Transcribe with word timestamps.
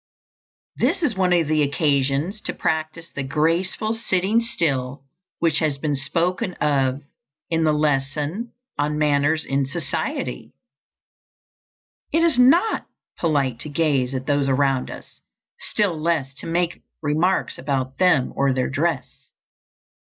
This 0.77 1.03
is 1.03 1.15
one 1.15 1.31
of 1.31 1.47
the 1.47 1.61
occasions 1.61 2.41
to 2.45 2.55
practise 2.55 3.11
the 3.11 3.21
graceful 3.21 3.93
sitting 3.93 4.41
still 4.41 5.03
which 5.37 5.59
has 5.59 5.77
been 5.77 5.93
spoken 5.95 6.55
of 6.55 7.03
in 7.51 7.65
the 7.65 7.71
lesson 7.71 8.51
on 8.79 8.97
manners 8.97 9.45
in 9.45 9.63
society. 9.67 10.53
It 12.11 12.23
is 12.23 12.39
not 12.39 12.87
polite 13.19 13.59
to 13.59 13.69
gaze 13.69 14.15
at 14.15 14.25
those 14.25 14.49
around 14.49 14.89
us, 14.89 15.21
still 15.59 15.95
less 15.95 16.33
to 16.39 16.47
make 16.47 16.81
remarks 17.03 17.59
about 17.59 17.99
them 17.99 18.33
or 18.35 18.53
their 18.55 18.71
dress. 18.71 19.29